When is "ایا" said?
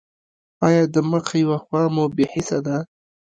0.65-0.83